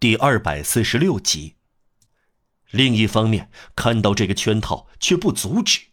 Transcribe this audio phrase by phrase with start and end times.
[0.00, 1.56] 第二百四十六集。
[2.70, 5.88] 另一方面，看到这个圈套却不阻止，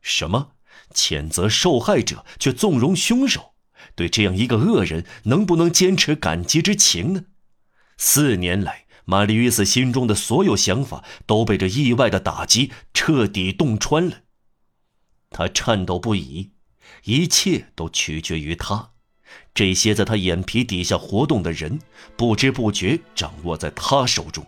[0.00, 0.54] 什么
[0.92, 3.54] 谴责受害者却纵容凶手，
[3.94, 7.26] 对这样一个恶人，能不能坚持感激之情呢？
[7.96, 14.22] 四年来，玛丽·约斯心中的所有想法都被这意外的打击彻底洞穿了。
[15.30, 16.50] 他颤抖不已，
[17.04, 18.94] 一切都取决于他。
[19.54, 21.78] 这些在他眼皮底下活动的人，
[22.16, 24.46] 不知不觉掌握在他手中。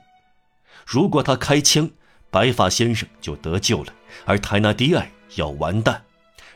[0.87, 1.91] 如果他开枪，
[2.31, 3.93] 白发先生就得救了，
[4.25, 6.03] 而泰纳迪埃要完蛋；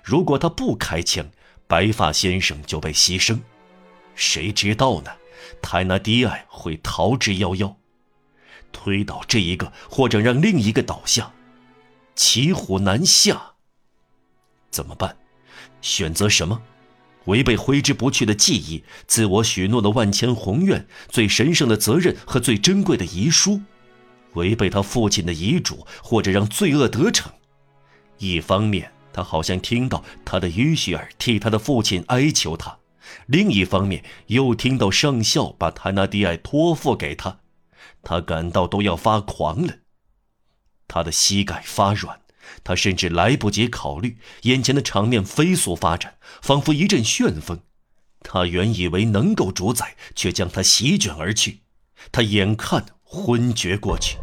[0.02, 1.26] 如果他不开枪，
[1.66, 3.38] 白发先生就被牺牲。
[4.14, 5.10] 谁知道呢？
[5.62, 7.74] 泰纳迪埃会逃之夭夭，
[8.72, 11.32] 推倒这一个，或者让另一个倒下，
[12.14, 13.52] 骑虎难下。
[14.70, 15.16] 怎么办？
[15.80, 16.60] 选择什么？
[17.28, 23.60] 违背挥之不去的记忆，自我许诺的万千宏愿，最神圣的责任和最珍贵的遗书，
[24.32, 27.30] 违背他父亲的遗嘱，或者让罪恶得逞。
[28.16, 32.78] 一方面，他好像听到他的于雪儿替他的父亲哀求他；
[33.26, 37.40] 另一方面，又听到上校把泰纳迪埃托付给他，
[38.02, 39.74] 他感到都要发狂了。
[40.88, 42.18] 他的膝盖发软。
[42.64, 47.60] 他甚至来不及考虑，眼前的场面飞速发展，仿佛一阵旋风。
[48.20, 51.60] 他原以为能够主宰，却将他席卷而去。
[52.10, 54.18] 他眼看昏厥过去。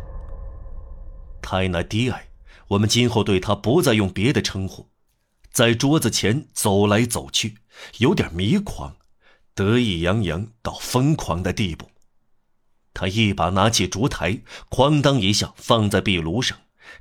[1.42, 2.28] 泰纳迪埃，
[2.70, 4.90] 我们今后对他不再用别的称呼，
[5.52, 7.56] 在桌子前走来走去，
[8.00, 8.96] 有点迷狂，
[9.54, 11.90] 得意洋洋到疯狂的地步。
[12.94, 16.58] 他一把拿起烛台，哐当一下放在壁炉上。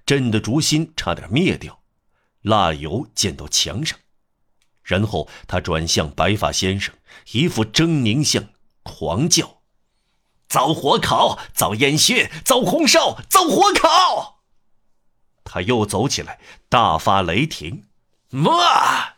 [0.06, 1.80] 朕的烛芯差点灭掉，
[2.42, 3.98] 蜡油溅到墙上，
[4.82, 6.94] 然后他转向白发先生，
[7.32, 8.44] 一副狰狞相，
[8.82, 9.62] 狂叫
[10.48, 14.42] ：“遭火烤，遭烟熏，遭红烧，遭火烤！”
[15.42, 17.84] 他又走起来，大发雷霆
[18.44, 19.16] ：“哇！”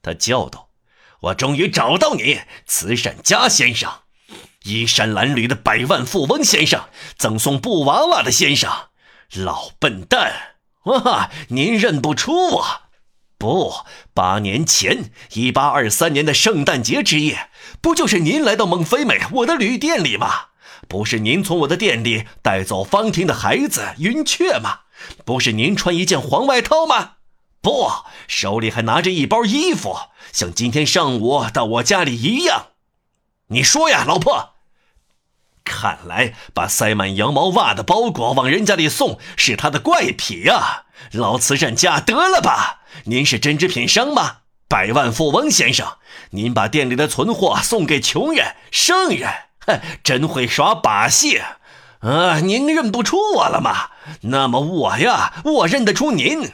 [0.00, 0.70] 他叫道
[1.20, 3.92] ：“我终于找到你，慈善家先生，
[4.64, 8.70] 衣衫褴褛的百万富翁先生，赠送布娃娃的先生。”
[9.34, 10.56] 老笨蛋！
[10.84, 12.66] 哇，您认不出我？
[13.38, 13.74] 不，
[14.14, 17.50] 八年前，一八二三年的圣诞节之夜，
[17.80, 20.46] 不就是您来到孟菲美我的旅店里吗？
[20.88, 24.80] 不是您从我的店里带走方婷的孩子云雀吗？
[25.24, 27.14] 不是您穿一件黄外套吗？
[27.60, 27.90] 不，
[28.28, 29.96] 手里还拿着一包衣服，
[30.32, 32.68] 像今天上午到我家里一样。
[33.48, 34.55] 你说呀，老婆。
[35.66, 40.84] 看来把塞满羊毛袜的包裹往人家里送是他的怪癖呀！
[41.10, 42.82] 老慈善家，得了吧！
[43.04, 44.36] 您是针织品商吗？
[44.68, 45.98] 百万富翁先生，
[46.30, 49.28] 您把店里的存货送给穷人、圣人，
[49.66, 51.42] 哼，真会耍把戏！
[52.00, 53.90] 啊，您认不出我了吗？
[54.22, 56.52] 那么我呀，我认得出您。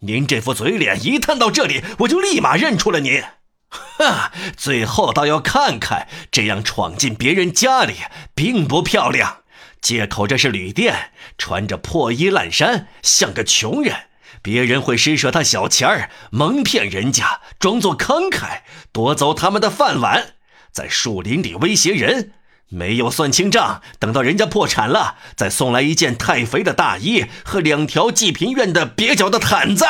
[0.00, 3.22] 您这副嘴脸，一探到这里，我就立马认出了您。
[3.68, 7.96] 哈，最后倒要看看，这样闯进别人家里
[8.34, 9.38] 并不漂亮。
[9.80, 13.94] 借口这是旅店，穿着破衣烂衫，像个穷人，
[14.42, 20.34] 别人会施舍他小钱儿，蒙骗人家，装作慷慨，夺走他们的饭碗，
[20.72, 22.32] 在树林里威胁人，
[22.68, 29.84] 没有算清账，等到人家破产了，再送来一件太肥的大衣和两条济贫院的蹩脚的毯子。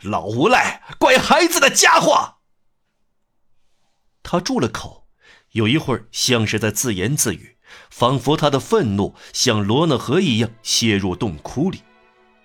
[0.00, 2.39] 老无赖，拐孩子的家伙！
[4.22, 5.06] 他住了口，
[5.52, 7.56] 有一会儿像是在自言自语，
[7.90, 11.80] 仿佛他的愤怒像罗讷河一样泄入洞窟里。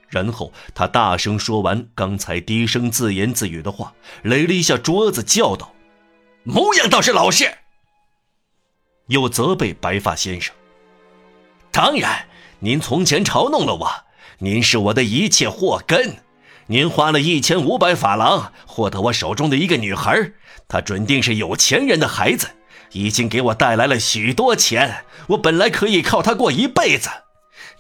[0.10, 3.94] 然后他大声说完刚才低声自言自语的话，
[4.24, 5.74] 擂了一下桌子，叫道
[6.44, 7.52] ：“模样倒是老实。”
[9.08, 10.56] 又责备白发先生
[11.72, 12.28] ：“当然，
[12.60, 13.92] 您从前嘲弄了我，
[14.40, 16.24] 您是我的一切祸根。
[16.68, 20.32] 您花了一千五百法郎获得我手中的一个女孩。”
[20.68, 22.50] 她准定是有钱人的孩子，
[22.92, 25.06] 已经给我带来了许多钱。
[25.28, 27.10] 我本来可以靠她过一辈子。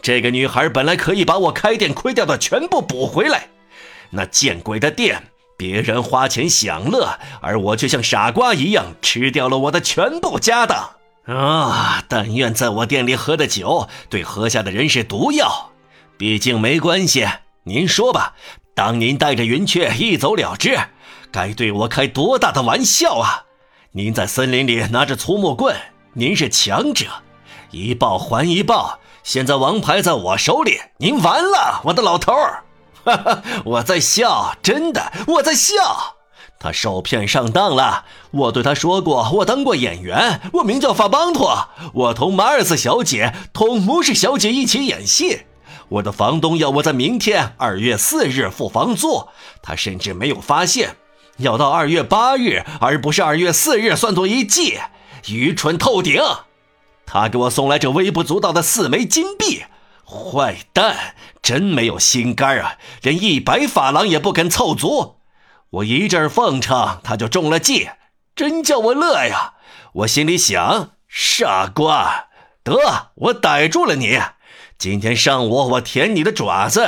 [0.02, 3.48] 这个女孩本来可以把我开店亏掉的全部补回来。
[4.12, 5.24] 那见鬼的店，
[5.58, 10.92] 别人花钱享乐，而我却像傻瓜一样吃掉了我的全部家当。
[11.26, 12.04] 啊！
[12.08, 15.72] 但愿在我店里喝的酒对喝下的人是毒药。
[16.18, 17.28] 毕竟没关系。
[17.64, 18.36] 您说吧，
[18.76, 20.78] 当您带着云雀一走了之。
[21.32, 23.46] 该对我开多大的玩笑啊！
[23.94, 25.76] 您在森林里拿着粗木棍，
[26.14, 27.06] 您是强者，
[27.72, 29.00] 一报还一报。
[29.24, 32.64] 现在王牌在我手里，您完了，我的老头儿！
[33.06, 36.16] 哈哈，我在笑，真的，我在笑。
[36.60, 38.06] 他受骗上当了。
[38.32, 45.46] 我对他说过，我当过演员，我名叫法邦托，我同马尔斯小姐、同穆氏小姐一起演戏。
[45.90, 49.28] 我的房东要我在明天二月四日付房租，
[49.62, 50.96] 他甚至没有发现，
[51.38, 54.80] 要到二月八日而不是二月四日算作一季，
[55.28, 56.22] 愚蠢透顶。
[57.06, 59.64] 他给我送来这微不足道的四枚金币，
[60.06, 65.18] 坏蛋，真没有心肝啊，连一百法郎也不肯凑足。
[65.70, 67.90] 我一阵奉承，他就中了计，
[68.36, 69.54] 真叫我乐呀！
[69.94, 72.26] 我心里想，傻瓜，
[72.64, 74.20] 得，我逮住了你。
[74.78, 76.88] 今天上午我舔你的爪子，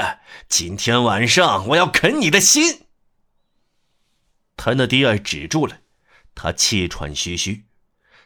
[0.49, 2.81] 今天晚上我要啃你的心。
[4.57, 5.79] 他那迪尔止住了，
[6.35, 7.63] 他气喘吁吁，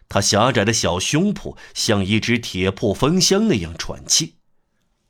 [0.09, 4.37] 他狭窄的小胸脯像一只铁破风箱那样喘气，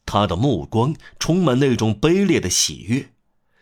[0.05, 3.13] 他的目光充满那种卑劣的喜悦，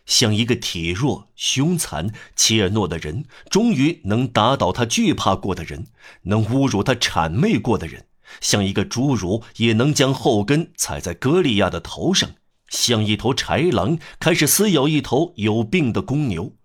[0.05, 5.87] 像一个体弱、凶残、怯懦的人，终于能打倒他惧怕过的人，
[6.23, 8.07] 能侮辱他谄媚过的人。
[8.41, 12.31] 像一个侏儒也能将后跟踩在歌利亚的头上，
[12.69, 16.55] 像一头豺狼开始撕咬一头有病的公牛，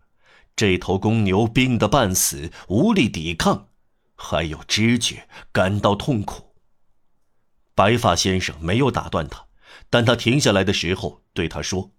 [0.54, 3.68] 这头公牛病得半死，无力抵抗，
[4.14, 6.54] 还有知觉，感到痛苦。
[7.74, 9.46] 白发先生没有打断他，
[9.90, 11.90] 但他停下来的时候对他说：“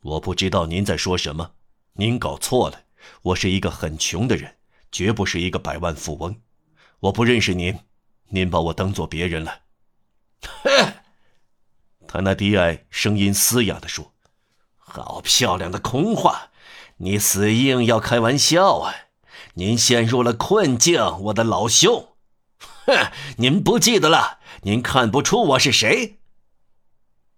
[0.00, 1.52] 我不知道您在说什么，
[1.94, 2.84] 您搞错了，
[3.22, 4.56] 我是一个很穷的人，
[4.90, 6.40] 绝不是一个百万富翁，
[7.00, 7.78] 我不认识您。”
[8.32, 9.62] 您把我当做别人了，
[10.62, 10.94] 哼！
[12.06, 14.12] 他那低矮声音嘶哑地说
[14.76, 16.50] ：“好漂亮的空话，
[16.98, 18.94] 你死硬要开玩笑啊！
[19.54, 22.14] 您陷入了困境，我的老兄。
[22.86, 23.12] 哼！
[23.38, 24.38] 您不记得了？
[24.62, 26.18] 您看不出我是谁？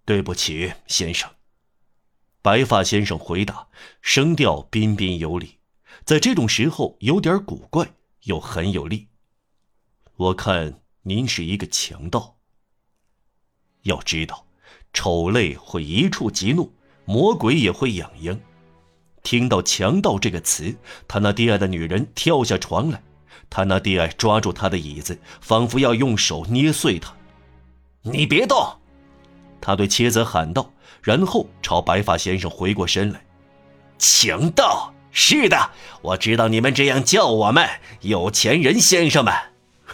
[0.05, 1.29] 对不起，先生。”
[2.43, 3.67] 白发先生回答，
[4.01, 5.59] 声调彬彬有礼，
[6.03, 7.93] 在这种时候有点古怪，
[8.23, 9.07] 又很有力。
[10.15, 10.82] 我看。
[11.03, 12.37] 您是一个强盗。
[13.83, 14.45] 要知道，
[14.93, 16.73] 丑类会一触即怒，
[17.05, 18.39] 魔鬼也会痒痒。
[19.21, 20.75] 听到“强盗”这个词，
[21.07, 23.01] 他那低矮的女人跳下床来，
[23.49, 27.13] 他那低矮抓住他的椅子，仿佛要用手捏碎他。
[28.01, 28.77] 你别动！
[29.59, 33.25] 他对妻子喊道，然后朝白发先生回过身来。
[33.97, 34.93] 强盗！
[35.11, 35.71] 是的，
[36.01, 37.69] 我知道你们这样叫我们
[38.01, 39.33] 有钱人先生们。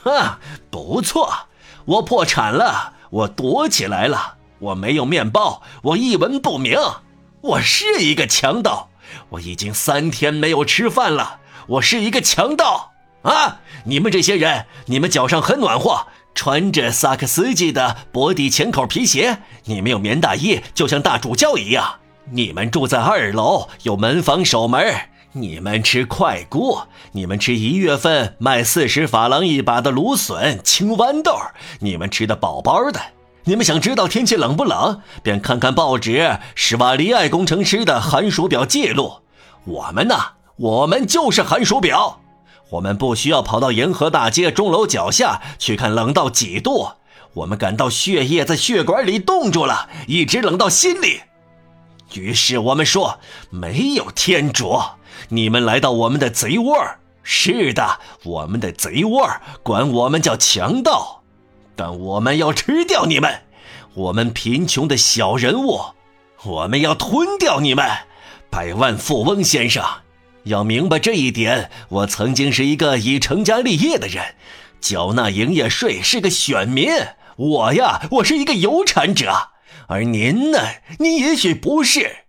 [0.03, 1.29] 哈，不错，
[1.85, 6.77] 我破产了，我躲起来了，我没有面包，我一文不名，
[7.41, 8.89] 我是一个强盗，
[9.29, 12.91] 我已经三天没有吃饭了，我是一个强盗
[13.23, 13.59] 啊！
[13.85, 21.95] 你们这些人，你们脚上很暖和，穿着萨克斯基的薄底浅口皮鞋，你们有棉大衣，就像大主教一样，
[22.31, 25.09] 你们住在二楼，有门房守门。
[25.33, 26.79] 你们吃快菇，
[27.11, 31.37] 你们吃一月份卖四十法郎一把的芦笋、青豌豆，
[31.81, 32.99] 你们吃的饱饱的。
[33.43, 39.19] 你们想知道天气冷不冷，便看看报纸施瓦利埃工程师的寒暑表记录。
[39.65, 40.15] 我们呢，
[40.55, 42.21] 我们就是寒暑表，
[42.71, 46.89] 我们不需要跑到沿河大街钟楼脚下去看冷到几度，
[47.35, 51.21] 我们感到血液在血管里冻住了，一直冷到心里。
[52.15, 53.19] 于是我们说，
[53.51, 54.81] 没有天主。
[55.27, 56.75] 你们来到我们的贼窝
[57.21, 59.29] 是的，我们的贼窝
[59.61, 61.21] 管我们叫强盗，
[61.75, 63.41] 但我们要吃掉你们，
[63.93, 65.79] 我们贫穷的小人物，
[66.43, 67.85] 我们要吞掉你们，
[68.49, 69.83] 百万富翁先生，
[70.45, 71.69] 要明白这一点。
[71.89, 74.35] 我曾经是一个已成家立业的人，
[74.81, 76.89] 缴纳营业税，是个选民。
[77.35, 79.49] 我呀，我是一个有产者，
[79.87, 80.59] 而您呢？
[80.97, 82.25] 您也许不是。